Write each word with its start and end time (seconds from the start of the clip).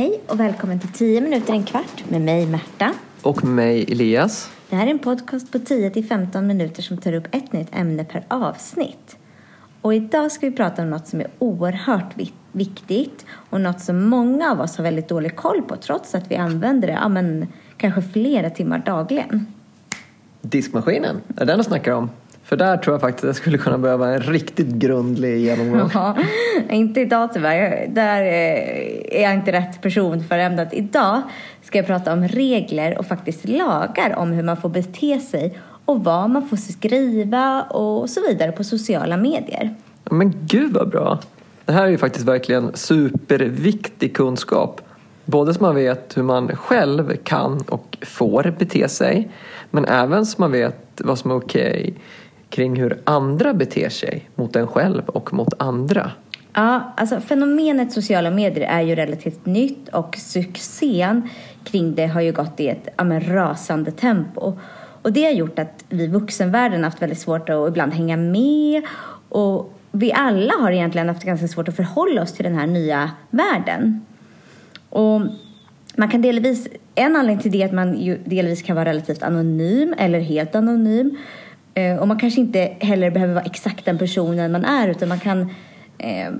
Hej 0.00 0.20
och 0.26 0.40
välkommen 0.40 0.80
till 0.80 0.92
10 0.92 1.20
minuter 1.20 1.52
en 1.52 1.64
kvart 1.64 2.04
med 2.08 2.20
mig 2.20 2.46
Märta. 2.46 2.94
Och 3.22 3.44
mig 3.44 3.92
Elias. 3.92 4.50
Det 4.70 4.76
här 4.76 4.86
är 4.86 4.90
en 4.90 4.98
podcast 4.98 5.52
på 5.52 5.58
10 5.58 5.90
till 5.90 6.04
15 6.04 6.46
minuter 6.46 6.82
som 6.82 6.98
tar 6.98 7.12
upp 7.12 7.24
ett 7.30 7.52
nytt 7.52 7.68
ämne 7.72 8.04
per 8.04 8.24
avsnitt. 8.28 9.16
Och 9.80 9.94
idag 9.94 10.32
ska 10.32 10.46
vi 10.46 10.56
prata 10.56 10.82
om 10.82 10.90
något 10.90 11.06
som 11.06 11.20
är 11.20 11.26
oerhört 11.38 12.14
viktigt 12.52 13.24
och 13.50 13.60
något 13.60 13.80
som 13.80 14.08
många 14.08 14.50
av 14.50 14.60
oss 14.60 14.76
har 14.76 14.84
väldigt 14.84 15.08
dålig 15.08 15.36
koll 15.36 15.62
på 15.62 15.76
trots 15.76 16.14
att 16.14 16.30
vi 16.30 16.36
använder 16.36 16.88
det 16.88 16.94
ja, 16.94 17.08
men, 17.08 17.46
kanske 17.76 18.02
flera 18.02 18.50
timmar 18.50 18.82
dagligen. 18.86 19.46
Diskmaskinen, 20.40 21.20
är 21.28 21.34
det 21.34 21.44
den 21.44 21.58
du 21.58 21.64
snackar 21.64 21.92
om? 21.92 22.10
För 22.50 22.56
där 22.56 22.76
tror 22.76 22.94
jag 22.94 23.00
faktiskt 23.00 23.24
att 23.24 23.28
jag 23.28 23.36
skulle 23.36 23.58
kunna 23.58 23.78
behöva 23.78 24.08
en 24.08 24.20
riktigt 24.20 24.66
grundlig 24.66 25.38
genomgång. 25.38 25.90
Ja, 25.94 26.16
inte 26.70 27.00
idag 27.00 27.32
tyvärr. 27.32 27.88
Där 27.88 28.22
är 28.22 29.22
jag 29.22 29.34
inte 29.34 29.52
rätt 29.52 29.82
person 29.82 30.24
för 30.24 30.38
ämnet. 30.38 30.68
Idag 30.72 31.22
ska 31.62 31.78
jag 31.78 31.86
prata 31.86 32.12
om 32.12 32.28
regler 32.28 32.98
och 32.98 33.06
faktiskt 33.06 33.48
lagar 33.48 34.14
om 34.16 34.32
hur 34.32 34.42
man 34.42 34.56
får 34.56 34.68
bete 34.68 35.20
sig 35.20 35.58
och 35.84 36.04
vad 36.04 36.30
man 36.30 36.48
får 36.48 36.56
skriva 36.56 37.62
och 37.62 38.10
så 38.10 38.20
vidare 38.28 38.52
på 38.52 38.64
sociala 38.64 39.16
medier. 39.16 39.74
Men 40.04 40.34
gud 40.46 40.72
vad 40.72 40.90
bra! 40.90 41.18
Det 41.64 41.72
här 41.72 41.84
är 41.84 41.88
ju 41.88 41.98
faktiskt 41.98 42.24
verkligen 42.24 42.70
superviktig 42.74 44.16
kunskap. 44.16 44.80
Både 45.24 45.54
så 45.54 45.62
man 45.62 45.74
vet 45.74 46.16
hur 46.16 46.22
man 46.22 46.56
själv 46.56 47.16
kan 47.16 47.60
och 47.68 47.98
får 48.02 48.54
bete 48.58 48.88
sig 48.88 49.30
men 49.70 49.84
även 49.84 50.26
så 50.26 50.40
man 50.40 50.52
vet 50.52 51.00
vad 51.04 51.18
som 51.18 51.30
är 51.30 51.34
okej 51.34 51.80
okay 51.80 51.94
kring 52.50 52.76
hur 52.76 53.00
andra 53.04 53.54
beter 53.54 53.88
sig 53.88 54.30
mot 54.34 54.56
en 54.56 54.66
själv 54.66 55.08
och 55.08 55.32
mot 55.32 55.54
andra. 55.58 56.10
Ja, 56.52 56.92
alltså 56.96 57.20
fenomenet 57.20 57.92
sociala 57.92 58.30
medier 58.30 58.68
är 58.68 58.80
ju 58.80 58.94
relativt 58.94 59.46
nytt 59.46 59.88
och 59.88 60.16
succén 60.16 61.28
kring 61.64 61.94
det 61.94 62.06
har 62.06 62.20
ju 62.20 62.32
gått 62.32 62.60
i 62.60 62.68
ett 62.68 62.88
ja, 62.96 63.04
men, 63.04 63.20
rasande 63.20 63.90
tempo. 63.90 64.58
Och 65.02 65.12
det 65.12 65.24
har 65.24 65.32
gjort 65.32 65.58
att 65.58 65.84
vi 65.88 66.06
vuxenvärlden 66.06 66.84
haft 66.84 67.02
väldigt 67.02 67.18
svårt 67.18 67.48
att 67.48 67.68
ibland 67.68 67.92
hänga 67.92 68.16
med 68.16 68.82
och 69.28 69.74
vi 69.92 70.12
alla 70.12 70.52
har 70.54 70.72
egentligen 70.72 71.08
haft 71.08 71.24
ganska 71.24 71.48
svårt 71.48 71.68
att 71.68 71.76
förhålla 71.76 72.22
oss 72.22 72.32
till 72.32 72.44
den 72.44 72.54
här 72.54 72.66
nya 72.66 73.10
världen. 73.30 74.06
Och 74.88 75.20
man 75.96 76.10
kan 76.10 76.22
delvis, 76.22 76.68
en 76.94 77.16
anledning 77.16 77.42
till 77.42 77.50
det 77.50 77.62
är 77.62 77.66
att 77.66 77.72
man 77.72 78.00
ju 78.00 78.18
delvis 78.24 78.62
kan 78.62 78.76
vara 78.76 78.88
relativt 78.88 79.22
anonym 79.22 79.94
eller 79.98 80.20
helt 80.20 80.54
anonym. 80.54 81.16
Eh, 81.80 81.96
och 81.96 82.08
man 82.08 82.18
kanske 82.18 82.40
inte 82.40 82.72
heller 82.80 83.10
behöver 83.10 83.34
vara 83.34 83.44
exakt 83.44 83.84
den 83.84 83.98
personen 83.98 84.52
man 84.52 84.64
är 84.64 84.88
utan 84.88 85.08
man 85.08 85.20
kan 85.20 85.40
eh, 85.98 86.30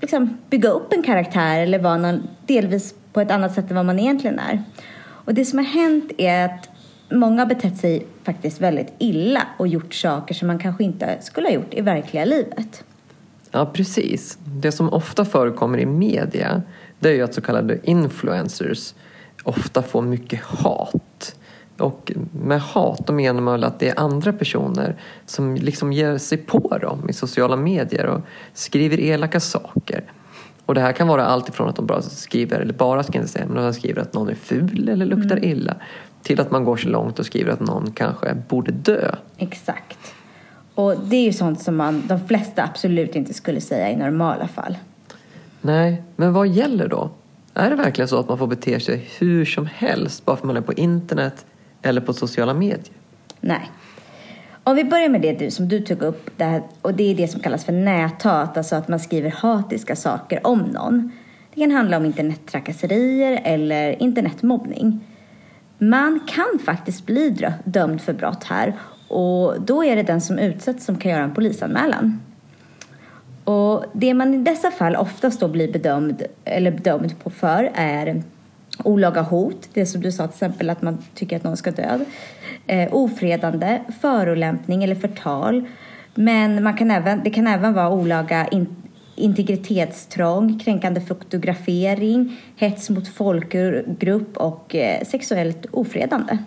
liksom 0.00 0.38
bygga 0.50 0.68
upp 0.68 0.92
en 0.92 1.02
karaktär 1.02 1.60
eller 1.60 1.78
vara 1.78 1.96
någon, 1.96 2.28
delvis 2.46 2.94
på 3.12 3.20
ett 3.20 3.30
annat 3.30 3.54
sätt 3.54 3.70
än 3.70 3.76
vad 3.76 3.86
man 3.86 3.98
egentligen 3.98 4.38
är. 4.38 4.62
Och 5.04 5.34
det 5.34 5.44
som 5.44 5.58
har 5.58 5.66
hänt 5.66 6.12
är 6.18 6.44
att 6.44 6.68
många 7.10 7.40
har 7.40 7.46
betett 7.46 7.76
sig 7.76 8.06
faktiskt 8.24 8.60
väldigt 8.60 8.92
illa 8.98 9.46
och 9.58 9.68
gjort 9.68 9.94
saker 9.94 10.34
som 10.34 10.48
man 10.48 10.58
kanske 10.58 10.84
inte 10.84 11.18
skulle 11.20 11.48
ha 11.48 11.54
gjort 11.54 11.74
i 11.74 11.80
verkliga 11.80 12.24
livet. 12.24 12.84
Ja, 13.50 13.66
precis. 13.66 14.38
Det 14.44 14.72
som 14.72 14.92
ofta 14.92 15.24
förekommer 15.24 15.78
i 15.78 15.86
media 15.86 16.62
det 17.00 17.08
är 17.08 17.12
ju 17.12 17.22
att 17.22 17.34
så 17.34 17.40
kallade 17.40 17.78
influencers 17.82 18.94
ofta 19.42 19.82
får 19.82 20.02
mycket 20.02 20.40
hat. 20.42 21.36
Och 21.78 22.12
med 22.32 22.60
hat 22.60 23.08
menar 23.08 23.40
man 23.40 23.52
väl 23.54 23.64
att 23.64 23.78
det 23.78 23.88
är 23.88 24.00
andra 24.00 24.32
personer 24.32 24.96
som 25.26 25.54
liksom 25.54 25.92
ger 25.92 26.18
sig 26.18 26.38
på 26.38 26.78
dem 26.78 27.08
i 27.08 27.12
sociala 27.12 27.56
medier 27.56 28.06
och 28.06 28.20
skriver 28.52 29.00
elaka 29.00 29.40
saker. 29.40 30.04
Och 30.66 30.74
det 30.74 30.80
här 30.80 30.92
kan 30.92 31.08
vara 31.08 31.24
allt 31.24 31.48
ifrån 31.48 31.68
att 31.68 31.76
de 31.76 31.86
bara 31.86 32.02
skriver, 32.02 32.60
eller 32.60 32.74
bara 32.74 33.02
ska 33.02 33.12
jag 33.12 33.22
inte 33.22 33.32
säga, 33.32 33.46
men 33.46 33.64
de 33.64 33.74
skriver 33.74 34.02
att 34.02 34.14
någon 34.14 34.28
är 34.28 34.34
ful 34.34 34.88
eller 34.88 35.06
luktar 35.06 35.36
mm. 35.36 35.50
illa. 35.50 35.76
Till 36.22 36.40
att 36.40 36.50
man 36.50 36.64
går 36.64 36.76
så 36.76 36.88
långt 36.88 37.18
och 37.18 37.26
skriver 37.26 37.52
att 37.52 37.60
någon 37.60 37.90
kanske 37.90 38.34
borde 38.48 38.72
dö. 38.72 39.14
Exakt. 39.38 40.14
Och 40.74 40.94
det 41.04 41.16
är 41.16 41.24
ju 41.24 41.32
sånt 41.32 41.62
som 41.62 41.76
man, 41.76 42.02
de 42.06 42.26
flesta 42.26 42.62
absolut 42.62 43.14
inte 43.14 43.34
skulle 43.34 43.60
säga 43.60 43.90
i 43.90 43.96
normala 43.96 44.48
fall. 44.48 44.76
Nej, 45.60 46.02
men 46.16 46.32
vad 46.32 46.48
gäller 46.48 46.88
då? 46.88 47.10
Är 47.54 47.70
det 47.70 47.76
verkligen 47.76 48.08
så 48.08 48.18
att 48.18 48.28
man 48.28 48.38
får 48.38 48.46
bete 48.46 48.80
sig 48.80 49.08
hur 49.18 49.44
som 49.44 49.66
helst 49.74 50.24
bara 50.24 50.36
för 50.36 50.42
att 50.42 50.46
man 50.46 50.56
är 50.56 50.60
på 50.60 50.72
internet 50.72 51.46
eller 51.84 52.00
på 52.00 52.12
sociala 52.12 52.54
medier? 52.54 52.94
Nej. 53.40 53.70
Om 54.64 54.76
vi 54.76 54.84
börjar 54.84 55.08
med 55.08 55.20
det 55.20 55.32
du, 55.32 55.50
som 55.50 55.68
du 55.68 55.80
tog 55.80 56.02
upp, 56.02 56.30
det 56.36 56.44
här, 56.44 56.62
och 56.82 56.94
det 56.94 57.10
är 57.10 57.14
det 57.14 57.28
som 57.28 57.40
kallas 57.40 57.64
för 57.64 57.72
näthat, 57.72 58.56
alltså 58.56 58.76
att 58.76 58.88
man 58.88 59.00
skriver 59.00 59.30
hatiska 59.30 59.96
saker 59.96 60.46
om 60.46 60.58
någon. 60.58 61.12
Det 61.54 61.60
kan 61.60 61.70
handla 61.70 61.96
om 61.96 62.04
internettrakasserier 62.04 63.40
eller 63.44 64.02
internetmobbning. 64.02 65.00
Man 65.78 66.20
kan 66.26 66.58
faktiskt 66.64 67.06
bli 67.06 67.46
dömd 67.64 68.00
för 68.00 68.12
brott 68.12 68.44
här 68.44 68.72
och 69.08 69.60
då 69.60 69.84
är 69.84 69.96
det 69.96 70.02
den 70.02 70.20
som 70.20 70.38
utsätts 70.38 70.84
som 70.84 70.96
kan 70.96 71.10
göra 71.10 71.22
en 71.22 71.34
polisanmälan. 71.34 72.20
Och 73.44 73.84
det 73.92 74.14
man 74.14 74.34
i 74.34 74.38
dessa 74.38 74.70
fall 74.70 74.96
oftast 74.96 75.40
då 75.40 75.48
blir 75.48 75.72
bedömd, 75.72 76.22
eller 76.44 76.70
bedömd 76.70 77.18
på 77.18 77.30
för 77.30 77.70
är 77.74 78.22
olaga 78.84 79.22
hot, 79.22 79.68
det 79.74 79.86
som 79.86 80.00
du 80.00 80.12
sa 80.12 80.26
till 80.26 80.34
exempel 80.34 80.70
att 80.70 80.82
man 80.82 80.98
tycker 81.14 81.36
att 81.36 81.44
någon 81.44 81.56
ska 81.56 81.70
dö, 81.70 81.98
eh, 82.66 82.94
ofredande, 82.94 83.80
förolämpning 84.00 84.84
eller 84.84 84.94
förtal. 84.94 85.64
Men 86.14 86.62
man 86.62 86.76
kan 86.76 86.90
även, 86.90 87.20
det 87.24 87.30
kan 87.30 87.46
även 87.46 87.74
vara 87.74 87.90
olaga 87.90 88.48
in, 88.48 88.66
integritetstrång, 89.16 90.58
kränkande 90.58 91.00
fotografering, 91.00 92.40
hets 92.56 92.90
mot 92.90 93.08
folkgrupp 93.08 94.36
och 94.36 94.74
eh, 94.74 95.04
sexuellt 95.04 95.66
ofredande. 95.70 96.38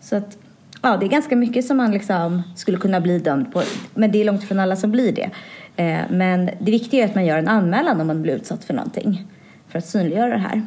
Så 0.00 0.16
att, 0.16 0.38
ja, 0.82 0.96
det 0.96 1.06
är 1.06 1.10
ganska 1.10 1.36
mycket 1.36 1.64
som 1.64 1.76
man 1.76 1.90
liksom 1.90 2.42
skulle 2.56 2.78
kunna 2.78 3.00
bli 3.00 3.18
dömd 3.18 3.52
på, 3.52 3.62
men 3.94 4.12
det 4.12 4.20
är 4.20 4.24
långt 4.24 4.42
ifrån 4.42 4.60
alla 4.60 4.76
som 4.76 4.90
blir 4.90 5.12
det. 5.12 5.30
Eh, 5.76 6.00
men 6.10 6.50
det 6.60 6.70
viktiga 6.70 7.04
är 7.04 7.08
att 7.08 7.14
man 7.14 7.26
gör 7.26 7.38
en 7.38 7.48
anmälan 7.48 8.00
om 8.00 8.06
man 8.06 8.22
blir 8.22 8.34
utsatt 8.34 8.64
för 8.64 8.74
någonting 8.74 9.26
för 9.68 9.78
att 9.78 9.86
synliggöra 9.86 10.30
det 10.30 10.38
här. 10.38 10.62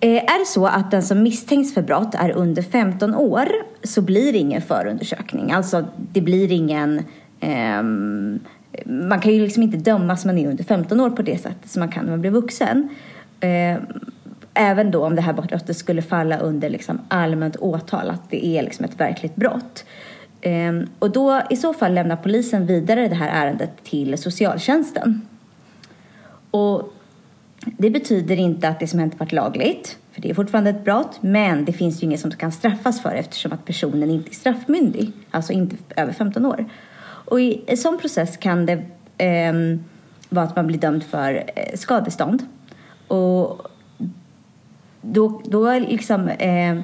Eh, 0.00 0.24
är 0.24 0.38
det 0.38 0.46
så 0.46 0.66
att 0.66 0.90
den 0.90 1.02
som 1.02 1.22
misstänks 1.22 1.74
för 1.74 1.82
brott 1.82 2.14
är 2.14 2.30
under 2.30 2.62
15 2.62 3.14
år 3.14 3.48
så 3.82 4.02
blir 4.02 4.32
det 4.32 4.38
ingen 4.38 4.62
förundersökning. 4.62 5.52
Alltså 5.52 5.84
det 5.96 6.20
blir 6.20 6.52
ingen... 6.52 7.04
Eh, 7.40 7.82
man 8.84 9.20
kan 9.20 9.32
ju 9.32 9.40
liksom 9.40 9.62
inte 9.62 9.76
dömas 9.76 10.24
man 10.24 10.38
är 10.38 10.48
under 10.48 10.64
15 10.64 11.00
år 11.00 11.10
på 11.10 11.22
det 11.22 11.38
sättet 11.38 11.70
som 11.70 11.80
man 11.80 11.88
kan 11.88 12.04
när 12.04 12.10
man 12.10 12.20
blir 12.20 12.30
vuxen. 12.30 12.88
Eh, 13.40 13.78
även 14.54 14.90
då 14.90 15.04
om 15.04 15.16
det 15.16 15.22
här 15.22 15.32
brottet 15.32 15.76
skulle 15.76 16.02
falla 16.02 16.38
under 16.38 16.70
liksom 16.70 17.00
allmänt 17.08 17.56
åtal, 17.56 18.10
att 18.10 18.30
det 18.30 18.46
är 18.46 18.62
liksom 18.62 18.84
ett 18.84 19.00
verkligt 19.00 19.36
brott. 19.36 19.84
Eh, 20.40 20.72
och 20.98 21.10
då 21.10 21.42
i 21.50 21.56
så 21.56 21.72
fall 21.74 21.94
lämnar 21.94 22.16
polisen 22.16 22.66
vidare 22.66 23.08
det 23.08 23.14
här 23.14 23.46
ärendet 23.46 23.84
till 23.84 24.18
socialtjänsten. 24.18 25.26
Och 26.50 26.92
det 27.64 27.90
betyder 27.90 28.36
inte 28.36 28.68
att 28.68 28.80
det 28.80 28.86
som 28.86 28.98
hänt 28.98 29.20
varit 29.20 29.32
lagligt, 29.32 29.98
för 30.12 30.22
det 30.22 30.30
är 30.30 30.34
fortfarande 30.34 30.70
ett 30.70 30.84
brott, 30.84 31.18
men 31.20 31.64
det 31.64 31.72
finns 31.72 32.02
ju 32.02 32.06
inget 32.06 32.20
som 32.20 32.30
kan 32.30 32.52
straffas 32.52 33.02
för 33.02 33.14
eftersom 33.14 33.52
att 33.52 33.64
personen 33.64 34.10
inte 34.10 34.30
är 34.30 34.34
straffmyndig, 34.34 35.12
alltså 35.30 35.52
inte 35.52 35.76
över 35.96 36.12
15 36.12 36.46
år. 36.46 36.64
Och 37.02 37.40
i 37.40 37.64
en 37.66 37.76
sån 37.76 37.98
process 37.98 38.36
kan 38.36 38.66
det 38.66 38.82
eh, 39.18 39.52
vara 40.28 40.44
att 40.44 40.56
man 40.56 40.66
blir 40.66 40.78
dömd 40.78 41.04
för 41.04 41.34
eh, 41.56 41.76
skadestånd. 41.76 42.46
Och 43.08 43.66
då, 45.00 45.42
då 45.44 45.78
liksom, 45.78 46.28
eh, 46.28 46.80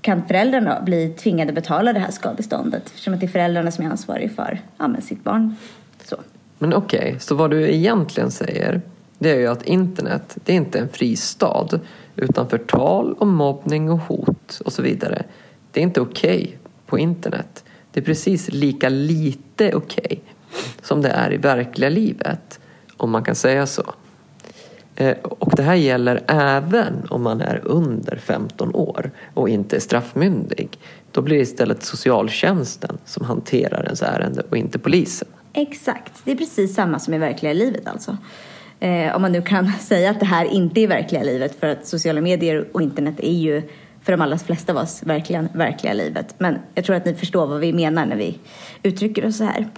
kan 0.00 0.26
föräldrarna 0.26 0.80
bli 0.80 1.08
tvingade 1.08 1.48
att 1.48 1.54
betala 1.54 1.92
det 1.92 2.00
här 2.00 2.10
skadeståndet 2.10 2.86
eftersom 2.86 3.14
att 3.14 3.20
det 3.20 3.26
är 3.26 3.28
föräldrarna 3.28 3.70
som 3.70 3.86
är 3.86 3.90
ansvariga 3.90 4.28
för 4.28 4.60
ja, 4.78 4.94
sitt 5.00 5.24
barn. 5.24 5.56
Så. 6.04 6.16
Men 6.58 6.74
okej, 6.74 6.98
okay, 6.98 7.18
så 7.18 7.34
vad 7.34 7.50
du 7.50 7.74
egentligen 7.74 8.30
säger 8.30 8.80
det 9.20 9.30
är 9.30 9.38
ju 9.38 9.46
att 9.46 9.62
internet, 9.62 10.38
det 10.44 10.52
är 10.52 10.56
inte 10.56 10.78
en 10.78 10.88
fristad. 10.88 11.68
Utan 12.16 12.48
förtal 12.48 13.12
och 13.12 13.26
mobbning 13.26 13.90
och 13.90 13.98
hot 13.98 14.60
och 14.64 14.72
så 14.72 14.82
vidare. 14.82 15.22
Det 15.72 15.80
är 15.80 15.84
inte 15.84 16.00
okej 16.00 16.42
okay 16.42 16.56
på 16.86 16.98
internet. 16.98 17.64
Det 17.92 18.00
är 18.00 18.04
precis 18.04 18.52
lika 18.52 18.88
lite 18.88 19.74
okej 19.74 20.04
okay 20.04 20.18
som 20.82 21.02
det 21.02 21.08
är 21.08 21.32
i 21.32 21.36
verkliga 21.36 21.90
livet. 21.90 22.60
Om 22.96 23.10
man 23.10 23.24
kan 23.24 23.34
säga 23.34 23.66
så. 23.66 23.82
Eh, 24.96 25.16
och 25.22 25.56
det 25.56 25.62
här 25.62 25.74
gäller 25.74 26.24
även 26.26 27.06
om 27.10 27.22
man 27.22 27.40
är 27.40 27.60
under 27.64 28.16
15 28.16 28.74
år 28.74 29.10
och 29.34 29.48
inte 29.48 29.76
är 29.76 29.80
straffmyndig. 29.80 30.78
Då 31.12 31.22
blir 31.22 31.36
det 31.36 31.42
istället 31.42 31.82
socialtjänsten 31.82 32.98
som 33.04 33.24
hanterar 33.24 33.84
ens 33.84 34.02
ärende 34.02 34.42
och 34.50 34.56
inte 34.56 34.78
polisen. 34.78 35.28
Exakt, 35.52 36.12
det 36.24 36.32
är 36.32 36.36
precis 36.36 36.74
samma 36.74 36.98
som 36.98 37.14
i 37.14 37.18
verkliga 37.18 37.52
livet 37.52 37.88
alltså. 37.88 38.16
Eh, 38.80 39.16
om 39.16 39.22
man 39.22 39.32
nu 39.32 39.42
kan 39.42 39.72
säga 39.80 40.10
att 40.10 40.20
det 40.20 40.26
här 40.26 40.44
inte 40.44 40.80
är 40.80 40.88
verkliga 40.88 41.22
livet 41.22 41.60
för 41.60 41.66
att 41.66 41.86
sociala 41.86 42.20
medier 42.20 42.68
och 42.72 42.82
internet 42.82 43.20
är 43.20 43.32
ju 43.32 43.62
för 44.02 44.12
de 44.12 44.20
allra 44.20 44.38
flesta 44.38 44.72
av 44.72 44.78
oss 44.78 45.02
verkligen 45.02 45.48
verkliga 45.52 45.92
livet. 45.92 46.34
Men 46.38 46.58
jag 46.74 46.84
tror 46.84 46.96
att 46.96 47.04
ni 47.04 47.14
förstår 47.14 47.46
vad 47.46 47.60
vi 47.60 47.72
menar 47.72 48.06
när 48.06 48.16
vi 48.16 48.38
uttrycker 48.82 49.26
oss 49.26 49.36
så 49.36 49.44
här. 49.44 49.68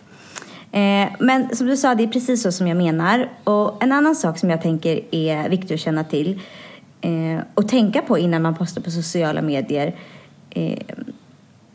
Eh, 0.73 1.09
men 1.19 1.57
som 1.57 1.67
du 1.67 1.77
sa, 1.77 1.95
det 1.95 2.03
är 2.03 2.09
precis 2.09 2.43
så 2.43 2.53
som 2.53 2.69
jag 2.69 2.77
menar. 2.77 3.29
Och 3.45 3.83
en 3.83 3.93
annan 3.93 4.17
sak 4.17 4.39
som 4.39 4.51
jag 4.51 4.63
tänker 4.63 5.15
är 5.15 5.49
viktig 5.49 5.75
att 5.75 5.81
känna 5.81 6.05
till 6.05 6.41
eh, 7.01 7.45
och 7.55 7.69
tänka 7.69 8.03
på 8.03 8.19
innan 8.19 8.43
man 8.43 8.55
postar 8.55 8.83
på 8.83 8.91
sociala 8.91 9.43
medier 9.43 9.97
eh, 10.51 10.79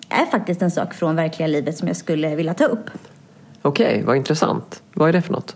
är 0.10 0.26
faktiskt 0.26 0.62
en 0.62 0.72
sak 0.72 0.94
från 0.94 1.16
verkliga 1.16 1.48
livet 1.48 1.78
som 1.78 1.88
jag 1.88 1.98
skulle 1.98 2.36
vilja 2.36 2.54
ta 2.54 2.66
upp. 2.66 2.90
Okej, 3.62 3.88
okay, 3.88 4.04
vad 4.04 4.18
intressant. 4.18 4.84
Vad 4.94 5.10
är 5.10 5.14
det 5.14 5.22
för 5.22 5.34
något? 5.34 5.56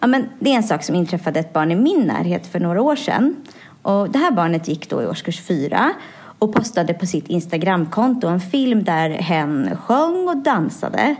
Ja, 0.00 0.06
men 0.06 0.28
det 0.38 0.50
är 0.50 0.54
en 0.54 0.62
sak 0.62 0.82
som 0.82 0.94
inträffade 0.94 1.40
ett 1.40 1.52
barn 1.52 1.72
i 1.72 1.76
min 1.76 2.00
närhet 2.00 2.46
för 2.46 2.60
några 2.60 2.82
år 2.82 2.96
sedan. 2.96 3.36
Och 3.82 4.10
det 4.10 4.18
här 4.18 4.30
barnet 4.30 4.68
gick 4.68 4.90
då 4.90 5.02
i 5.02 5.06
årskurs 5.06 5.40
fyra 5.40 5.92
och 6.38 6.54
postade 6.54 6.94
på 6.94 7.06
sitt 7.06 7.28
Instagramkonto 7.28 8.28
en 8.28 8.40
film 8.40 8.84
där 8.84 9.10
hen 9.10 9.76
sjöng 9.76 10.28
och 10.28 10.36
dansade. 10.36 11.16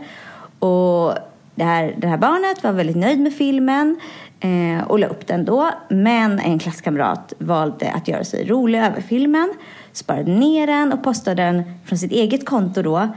Och 0.59 1.13
det 1.55 1.63
här, 1.63 1.95
det 1.97 2.07
här 2.07 2.17
barnet 2.17 2.63
var 2.63 2.71
väldigt 2.71 2.95
nöjd 2.95 3.19
med 3.19 3.33
filmen 3.33 3.99
eh, 4.39 4.87
och 4.87 4.99
la 4.99 5.07
upp 5.07 5.27
den 5.27 5.45
då. 5.45 5.71
Men 5.89 6.39
en 6.39 6.59
klasskamrat 6.59 7.33
valde 7.37 7.91
att 7.91 8.07
göra 8.07 8.23
sig 8.23 8.47
rolig 8.47 8.79
över 8.79 9.01
filmen, 9.01 9.53
sparade 9.91 10.31
ner 10.31 10.67
den 10.67 10.93
och 10.93 11.03
postade 11.03 11.43
den 11.43 11.63
från 11.85 11.97
sitt 11.97 12.11
eget 12.11 12.45
konto 12.45 12.81
då 12.81 13.07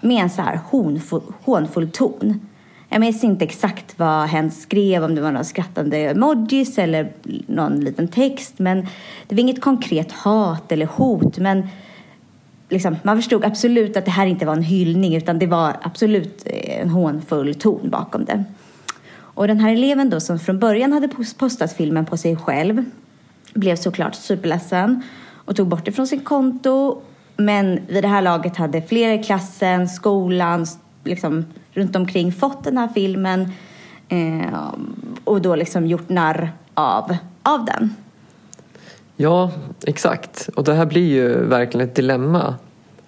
med 0.00 0.22
en 0.22 0.30
så 0.30 0.42
här 0.42 0.60
hånfull, 0.70 1.22
hånfull 1.44 1.90
ton. 1.90 2.40
Jag 2.94 3.00
minns 3.00 3.24
inte 3.24 3.44
exakt 3.44 3.98
vad 3.98 4.28
hen 4.28 4.50
skrev, 4.50 5.04
om 5.04 5.14
det 5.14 5.20
var 5.20 5.30
några 5.32 5.44
skrattande 5.44 5.98
emojis 5.98 6.78
eller 6.78 7.12
någon 7.46 7.80
liten 7.80 8.08
text. 8.08 8.58
Men 8.58 8.86
det 9.26 9.34
var 9.34 9.40
inget 9.40 9.60
konkret 9.60 10.12
hat 10.12 10.72
eller 10.72 10.86
hot. 10.86 11.38
Men 11.38 11.68
liksom, 12.68 12.96
man 13.02 13.16
förstod 13.16 13.44
absolut 13.44 13.96
att 13.96 14.04
det 14.04 14.10
här 14.10 14.26
inte 14.26 14.46
var 14.46 14.52
en 14.52 14.62
hyllning 14.62 15.16
utan 15.16 15.38
det 15.38 15.46
var 15.46 15.76
absolut 15.82 16.42
eh, 16.46 16.80
en 16.80 16.88
hånfull 16.88 17.54
ton 17.54 17.90
bakom 17.90 18.24
det. 18.24 18.44
Och 19.16 19.48
den 19.48 19.60
här 19.60 19.72
eleven 19.72 20.10
då 20.10 20.20
som 20.20 20.38
från 20.38 20.58
början 20.58 20.92
hade 20.92 21.08
postat 21.38 21.72
filmen 21.72 22.06
på 22.06 22.16
sig 22.16 22.36
själv 22.36 22.84
blev 23.54 23.76
såklart 23.76 24.14
superledsen 24.14 25.02
och 25.32 25.56
tog 25.56 25.68
bort 25.68 25.84
det 25.84 25.92
från 25.92 26.06
sitt 26.06 26.24
konto. 26.24 27.02
Men 27.36 27.80
vid 27.88 28.04
det 28.04 28.08
här 28.08 28.22
laget 28.22 28.56
hade 28.56 28.82
flera 28.82 29.14
i 29.14 29.22
klassen, 29.22 29.88
skolan, 29.88 30.66
liksom, 31.04 31.44
runt 31.72 31.96
omkring 31.96 32.32
fått 32.32 32.64
den 32.64 32.78
här 32.78 32.88
filmen 32.88 33.52
eh, 34.08 34.74
och 35.24 35.42
då 35.42 35.54
liksom 35.54 35.86
gjort 35.86 36.08
narr 36.08 36.52
av, 36.74 37.16
av 37.42 37.64
den. 37.64 37.94
Ja, 39.16 39.50
exakt. 39.86 40.48
Och 40.56 40.64
det 40.64 40.74
här 40.74 40.86
blir 40.86 41.12
ju 41.12 41.44
verkligen 41.44 41.88
ett 41.88 41.94
dilemma. 41.94 42.54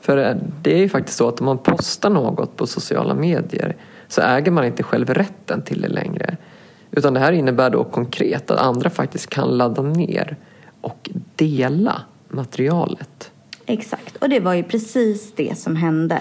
För 0.01 0.41
det 0.63 0.75
är 0.75 0.79
ju 0.79 0.89
faktiskt 0.89 1.19
så 1.19 1.29
att 1.29 1.41
om 1.41 1.47
man 1.47 1.59
postar 1.59 2.11
något 2.11 2.57
på 2.57 2.67
sociala 2.67 3.15
medier 3.15 3.77
så 4.09 4.21
äger 4.21 4.51
man 4.51 4.65
inte 4.65 4.83
själv 4.83 5.15
rätten 5.15 5.63
till 5.63 5.81
det 5.81 5.89
längre. 5.89 6.37
Utan 6.91 7.15
det 7.15 7.21
här 7.21 7.33
innebär 7.33 7.71
då 7.71 7.85
konkret 7.85 8.51
att 8.51 8.59
andra 8.59 8.91
faktiskt 8.91 9.31
kan 9.31 9.49
ladda 9.49 9.83
ner 9.83 10.37
och 10.81 11.11
dela 11.37 12.03
materialet. 12.29 13.31
Exakt, 13.67 14.17
och 14.17 14.29
det 14.29 14.41
var 14.41 14.55
ju 14.55 14.63
precis 14.63 15.33
det 15.37 15.59
som 15.59 15.77
hände. 15.77 16.19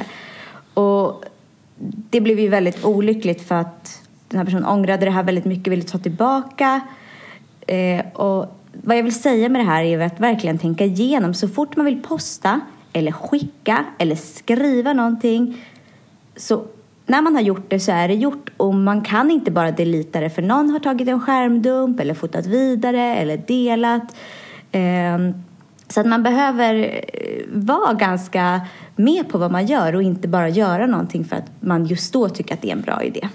Det 2.16 2.22
blev 2.22 2.40
ju 2.40 2.48
väldigt 2.48 2.86
olyckligt 2.86 3.48
för 3.48 3.56
att 3.56 4.02
den 4.28 4.38
här 4.38 4.46
personen 4.46 4.66
ångrade 4.66 5.06
det 5.06 5.12
här 5.12 5.24
väldigt 5.24 5.46
mycket, 5.46 5.74
ville 5.74 5.84
ta 5.84 5.98
tillbaka. 5.98 6.82
Eh, 7.68 8.06
och 8.14 8.60
vad 8.72 8.98
jag 8.98 9.04
vill 9.04 9.22
säga 9.22 9.50
med 9.50 9.62
det 9.62 9.66
här 9.66 9.84
är 9.84 10.00
att 10.00 10.20
verkligen 10.20 10.58
tänka 10.58 10.86
igenom 10.86 11.34
så 11.34 11.48
fort 11.48 11.76
man 11.76 11.86
vill 11.86 12.02
posta 12.02 12.60
eller 12.94 13.12
skicka 13.12 13.86
eller 13.98 14.16
skriva 14.16 14.94
någonting 14.94 15.66
så 16.36 16.66
när 17.06 17.22
man 17.22 17.36
har 17.36 17.42
gjort 17.42 17.70
det 17.70 17.80
så 17.80 17.92
är 17.92 18.08
det 18.08 18.14
gjort 18.14 18.50
och 18.58 18.74
man 18.74 19.02
kan 19.02 19.32
inte 19.32 19.52
bara 19.52 19.72
delita 19.72 20.20
det 20.20 20.30
för 20.30 20.42
någon 20.42 20.70
har 20.70 20.80
tagit 20.80 21.08
en 21.08 21.22
skärmdump 21.22 22.00
eller 22.00 22.14
fotat 22.14 22.46
vidare 22.46 23.16
eller 23.16 23.38
delat. 23.38 24.16
Eh, 24.72 25.36
så 25.88 26.00
att 26.00 26.06
man 26.06 26.24
behöver 26.24 27.02
eh, 27.14 27.44
vara 27.48 27.94
ganska 27.94 28.62
med 28.96 29.30
på 29.30 29.38
vad 29.38 29.52
man 29.52 29.66
gör 29.66 29.96
och 29.96 30.04
inte 30.04 30.28
bara 30.28 30.50
göra 30.50 30.86
någonting 30.86 31.26
för 31.26 31.36
att 31.36 31.52
man 31.60 31.86
just 31.86 32.14
då 32.14 32.30
tycker 32.30 32.54
att 32.54 32.62
det 32.62 32.68
är 32.68 32.76
en 32.76 32.82
bra 32.82 33.04
idé. 33.04 33.30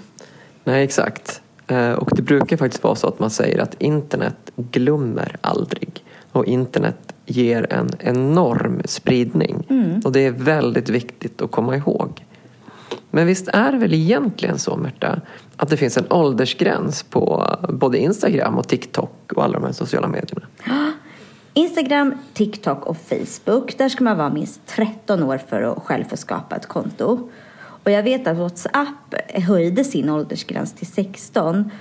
Nej, 0.63 0.83
exakt. 0.83 1.41
Eh, 1.67 1.91
och 1.91 2.09
det 2.15 2.21
brukar 2.21 2.57
faktiskt 2.57 2.83
vara 2.83 2.95
så 2.95 3.07
att 3.07 3.19
man 3.19 3.29
säger 3.29 3.59
att 3.59 3.75
internet 3.81 4.51
glömmer 4.55 5.35
aldrig. 5.41 6.03
Och 6.31 6.45
internet 6.45 7.13
ger 7.25 7.73
en 7.73 7.89
enorm 7.99 8.81
spridning. 8.85 9.65
Mm. 9.69 10.01
Och 10.05 10.11
det 10.11 10.25
är 10.25 10.31
väldigt 10.31 10.89
viktigt 10.89 11.41
att 11.41 11.51
komma 11.51 11.75
ihåg. 11.75 12.25
Men 13.09 13.27
visst 13.27 13.47
är 13.47 13.71
det 13.71 13.77
väl 13.77 13.93
egentligen 13.93 14.59
så, 14.59 14.75
Märta, 14.77 15.21
att 15.55 15.69
det 15.69 15.77
finns 15.77 15.97
en 15.97 16.05
åldersgräns 16.09 17.03
på 17.03 17.47
både 17.69 17.97
Instagram 17.97 18.57
och 18.57 18.67
TikTok 18.67 19.31
och 19.35 19.43
alla 19.43 19.53
de 19.53 19.63
här 19.63 19.71
sociala 19.71 20.07
medierna? 20.07 20.45
Instagram, 21.53 22.13
TikTok 22.33 22.85
och 22.85 22.97
Facebook. 22.97 23.77
Där 23.77 23.89
ska 23.89 24.03
man 24.03 24.17
vara 24.17 24.29
minst 24.29 24.61
13 24.65 25.23
år 25.23 25.37
för 25.37 25.61
att 25.61 25.83
själv 25.83 26.03
få 26.03 26.17
skapa 26.17 26.55
ett 26.55 26.65
konto. 26.65 27.29
Och 27.83 27.91
jag 27.91 28.03
vet 28.03 28.27
att 28.27 28.37
WhatsApp 28.37 29.15
höjde 29.33 29.83
sin 29.83 30.09
åldersgräns 30.09 30.73
till 30.73 30.87
16. 30.87 31.71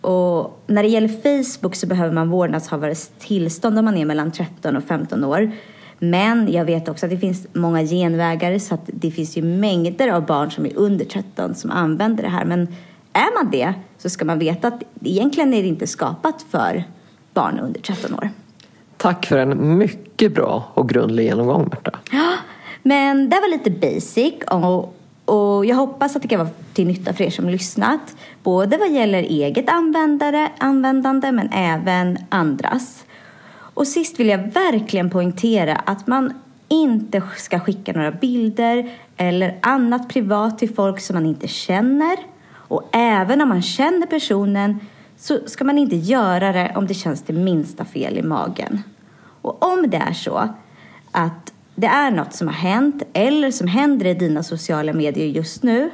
Och 0.00 0.62
när 0.66 0.82
det 0.82 0.88
gäller 0.88 1.08
Facebook 1.08 1.74
så 1.74 1.86
behöver 1.86 2.14
man 2.14 2.30
vårdnadshavares 2.30 3.10
tillstånd 3.18 3.78
om 3.78 3.84
man 3.84 3.96
är 3.96 4.04
mellan 4.04 4.32
13 4.32 4.76
och 4.76 4.84
15 4.84 5.24
år. 5.24 5.50
Men 5.98 6.52
jag 6.52 6.64
vet 6.64 6.88
också 6.88 7.06
att 7.06 7.10
det 7.10 7.18
finns 7.18 7.46
många 7.52 7.82
genvägar 7.82 8.58
så 8.58 8.74
att 8.74 8.84
det 8.86 9.10
finns 9.10 9.36
ju 9.36 9.42
mängder 9.42 10.08
av 10.08 10.26
barn 10.26 10.50
som 10.50 10.66
är 10.66 10.76
under 10.76 11.04
13 11.04 11.54
som 11.54 11.70
använder 11.70 12.22
det 12.22 12.28
här. 12.28 12.44
Men 12.44 12.60
är 13.12 13.42
man 13.42 13.50
det 13.50 13.74
så 13.98 14.10
ska 14.10 14.24
man 14.24 14.38
veta 14.38 14.68
att 14.68 14.82
egentligen 15.04 15.54
är 15.54 15.62
det 15.62 15.68
inte 15.68 15.86
skapat 15.86 16.46
för 16.50 16.84
barn 17.34 17.58
under 17.58 17.80
13 17.80 18.14
år. 18.14 18.30
Tack 19.00 19.26
för 19.26 19.38
en 19.38 19.78
mycket 19.78 20.34
bra 20.34 20.64
och 20.74 20.88
grundlig 20.88 21.24
genomgång 21.24 21.68
Märta. 21.70 21.98
Ja, 22.10 22.32
men 22.82 23.30
det 23.30 23.36
var 23.40 23.50
lite 23.50 23.70
basic 23.70 24.34
och, 24.50 24.96
och 25.24 25.66
jag 25.66 25.76
hoppas 25.76 26.16
att 26.16 26.22
det 26.22 26.28
kan 26.28 26.38
vara 26.38 26.50
till 26.72 26.86
nytta 26.86 27.12
för 27.12 27.24
er 27.24 27.30
som 27.30 27.48
lyssnat. 27.48 28.16
Både 28.42 28.76
vad 28.76 28.90
gäller 28.90 29.22
eget 29.22 29.68
användare, 29.68 30.48
användande 30.58 31.32
men 31.32 31.48
även 31.52 32.18
andras. 32.28 33.04
Och 33.74 33.86
sist 33.86 34.20
vill 34.20 34.28
jag 34.28 34.38
verkligen 34.38 35.10
poängtera 35.10 35.76
att 35.76 36.06
man 36.06 36.32
inte 36.68 37.22
ska 37.36 37.60
skicka 37.60 37.92
några 37.92 38.10
bilder 38.10 38.90
eller 39.16 39.58
annat 39.60 40.08
privat 40.08 40.58
till 40.58 40.74
folk 40.74 41.00
som 41.00 41.14
man 41.14 41.26
inte 41.26 41.48
känner. 41.48 42.16
Och 42.52 42.88
även 42.92 43.40
om 43.40 43.48
man 43.48 43.62
känner 43.62 44.06
personen 44.06 44.80
så 45.20 45.38
ska 45.46 45.64
man 45.64 45.78
inte 45.78 45.96
göra 45.96 46.52
det 46.52 46.72
om 46.76 46.86
det 46.86 46.94
känns 46.94 47.22
det 47.22 47.32
minsta 47.32 47.84
fel 47.84 48.18
i 48.18 48.22
magen. 48.22 48.82
Och 49.42 49.64
om 49.64 49.90
det 49.90 49.96
är 49.96 50.12
så 50.12 50.48
att 51.10 51.52
det 51.74 51.86
är 51.86 52.10
något 52.10 52.34
som 52.34 52.48
har 52.48 52.54
hänt 52.54 53.02
eller 53.12 53.50
som 53.50 53.66
händer 53.66 54.06
i 54.06 54.14
dina 54.14 54.42
sociala 54.42 54.92
medier 54.92 55.26
just 55.26 55.62
nu 55.62 55.90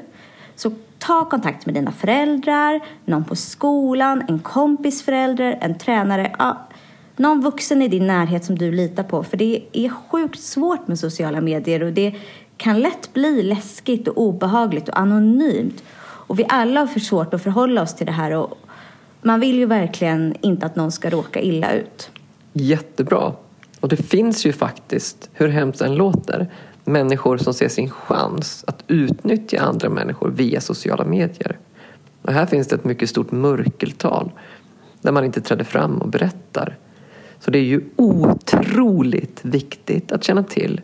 så 0.55 0.71
ta 0.99 1.25
kontakt 1.25 1.67
med 1.67 1.75
dina 1.75 1.93
föräldrar, 1.93 2.81
någon 3.05 3.25
på 3.25 3.37
skolan, 3.37 4.25
en 4.29 4.39
kompis 4.39 5.03
förälder, 5.03 5.59
en 5.61 5.79
tränare. 5.79 6.33
Ja, 6.39 6.69
någon 7.17 7.41
vuxen 7.41 7.83
i 7.83 7.89
din 7.89 8.07
närhet 8.07 8.45
som 8.45 8.59
du 8.59 8.73
litar 8.73 9.03
på. 9.03 9.25
För 9.25 9.37
det 9.37 9.63
är 9.73 9.89
sjukt 9.89 10.41
svårt 10.41 10.89
med 10.89 10.99
sociala 10.99 11.41
medier 11.41 11.83
och 11.83 11.93
det 11.93 12.15
kan 12.57 12.81
lätt 12.81 13.13
bli 13.13 13.43
läskigt 13.43 14.09
och 14.09 14.23
obehagligt 14.23 14.89
och 14.89 14.99
anonymt. 14.99 15.83
Och 15.99 16.39
vi 16.39 16.47
alla 16.49 16.81
har 16.81 16.87
för 16.87 17.01
svårt 17.01 17.35
att 17.35 17.43
förhålla 17.43 17.83
oss 17.83 17.95
till 17.95 18.07
det 18.07 18.13
här 18.13 18.31
och 18.31 18.59
man 19.27 19.41
vill 19.41 19.59
ju 19.59 19.67
verkligen 19.67 20.35
inte 20.41 20.67
att 20.67 20.77
någon 20.77 20.93
ska 20.93 21.11
råka 21.11 21.41
illa 21.41 21.73
ut. 21.73 22.11
Jättebra. 22.53 23.33
Och 23.81 23.89
det 23.89 23.97
finns 23.97 24.47
ju 24.47 24.53
faktiskt, 24.53 25.31
hur 25.33 25.49
hemskt 25.49 25.81
än 25.81 25.95
låter, 25.95 26.51
människor 26.85 27.37
som 27.37 27.55
ser 27.55 27.69
sin 27.69 27.91
chans 27.91 28.65
att 28.67 28.85
utnyttja 28.87 29.61
andra 29.61 29.89
människor 29.89 30.31
via 30.31 30.61
sociala 30.61 31.05
medier. 31.05 31.59
Och 32.23 32.33
här 32.33 32.47
finns 32.47 32.69
det 32.69 32.75
ett 32.75 32.85
mycket 32.85 33.11
stort 33.11 33.33
mörkeltal 33.33 34.31
där 35.01 35.13
man 35.13 35.25
inte 35.25 35.41
träder 35.41 35.65
fram 35.65 35.99
och 35.99 36.09
berättar. 36.09 36.77
Så 37.41 37.51
det 37.51 37.59
är 37.59 37.65
ju 37.65 37.81
otroligt 37.97 39.41
viktigt 39.43 40.13
att 40.13 40.25
känna 40.25 40.43
till 40.43 40.81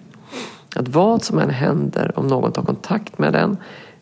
att 0.77 0.89
vad 0.89 1.25
som 1.25 1.39
än 1.39 1.51
händer 1.51 2.19
om 2.19 2.27
någon 2.27 2.53
tar 2.53 2.63
kontakt 2.63 3.19
med 3.19 3.35
en 3.35 3.57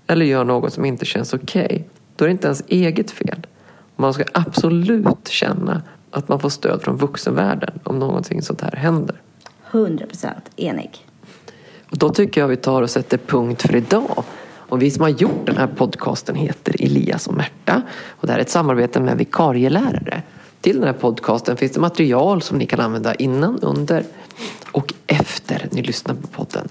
eller 0.07 0.27
gör 0.27 0.45
något 0.45 0.73
som 0.73 0.85
inte 0.85 1.05
känns 1.05 1.35
okej, 1.35 1.65
okay, 1.65 1.83
då 2.17 2.25
är 2.25 2.29
det 2.29 2.33
inte 2.33 2.47
ens 2.47 2.63
eget 2.69 3.11
fel. 3.11 3.47
Man 4.01 4.15
ska 4.15 4.25
absolut 4.33 5.29
känna 5.29 5.83
att 6.11 6.29
man 6.29 6.41
får 6.41 6.49
stöd 6.49 6.83
från 6.83 6.97
vuxenvärlden 6.97 7.81
om 7.85 7.99
någonting 7.99 8.43
sånt 8.43 8.61
här 8.61 8.77
händer. 8.77 9.21
100% 9.71 10.31
enig. 10.57 11.07
Och 11.91 11.99
då 11.99 12.09
tycker 12.09 12.41
jag 12.41 12.49
vi 12.49 12.57
tar 12.57 12.83
och 12.83 12.91
sätter 12.91 13.19
punkt 13.19 13.63
för 13.63 13.77
idag. 13.77 14.25
Och 14.43 14.83
vi 14.83 14.91
som 14.91 15.03
har 15.03 15.09
gjort 15.09 15.47
den 15.47 15.57
här 15.57 15.67
podcasten 15.67 16.35
heter 16.35 16.77
Elias 16.79 17.27
och 17.27 17.35
Märta. 17.35 17.83
Och 18.09 18.27
det 18.27 18.33
här 18.33 18.39
är 18.39 18.43
ett 18.43 18.51
samarbete 18.51 19.01
med 19.01 19.19
vikarielärare. 19.19 20.23
Till 20.61 20.77
den 20.77 20.85
här 20.85 20.93
podcasten 20.93 21.57
finns 21.57 21.73
det 21.73 21.81
material 21.81 22.43
som 22.43 22.59
ni 22.59 22.67
kan 22.67 22.81
använda 22.81 23.15
innan, 23.15 23.59
under 23.59 24.05
och 24.73 24.95
efter 25.07 25.69
ni 25.71 25.83
lyssnar 25.83 26.15
på 26.15 26.27
podden. 26.27 26.69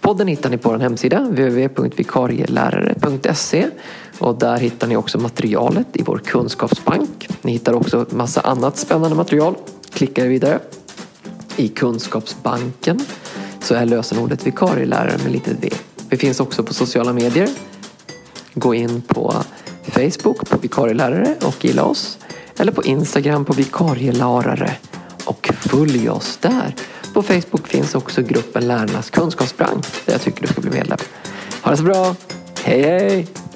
Podden 0.00 0.28
hittar 0.28 0.50
ni 0.50 0.58
på 0.58 0.70
vår 0.70 0.78
hemsida 0.78 1.20
www.vikarielärare.se 1.20 3.66
och 4.18 4.38
där 4.38 4.56
hittar 4.58 4.86
ni 4.86 4.96
också 4.96 5.18
materialet 5.18 5.86
i 5.92 6.02
vår 6.02 6.18
kunskapsbank. 6.18 7.28
Ni 7.42 7.52
hittar 7.52 7.72
också 7.72 8.06
massa 8.10 8.40
annat 8.40 8.76
spännande 8.76 9.16
material. 9.16 9.54
Klicka 9.92 10.24
er 10.24 10.28
vidare. 10.28 10.58
I 11.56 11.68
kunskapsbanken 11.68 13.00
så 13.60 13.74
är 13.74 13.86
lösenordet 13.86 14.46
vikarielärare 14.46 15.18
med 15.22 15.32
litet 15.32 15.56
v. 15.60 15.70
Vi 16.10 16.16
finns 16.16 16.40
också 16.40 16.62
på 16.62 16.74
sociala 16.74 17.12
medier. 17.12 17.48
Gå 18.54 18.74
in 18.74 19.02
på 19.02 19.34
Facebook 19.82 20.50
på 20.50 20.58
vikarielärare 20.58 21.36
och 21.42 21.64
gilla 21.64 21.84
oss. 21.84 22.18
Eller 22.58 22.72
på 22.72 22.84
Instagram 22.84 23.44
på 23.44 23.52
vikarielärare 23.52 24.72
och 25.24 25.50
följ 25.60 26.10
oss 26.10 26.38
där. 26.40 26.74
På 27.14 27.22
Facebook 27.22 27.68
finns 27.68 27.94
också 27.94 28.22
gruppen 28.22 28.66
Lärarnas 28.66 29.10
kunskapsbank 29.10 29.86
där 30.04 30.12
jag 30.12 30.22
tycker 30.22 30.42
du 30.42 30.48
ska 30.48 30.60
bli 30.60 30.70
medlem. 30.70 30.98
Ha 31.62 31.70
det 31.70 31.76
så 31.76 31.82
bra! 31.82 32.14
Hej 32.64 32.82
hej! 32.82 33.47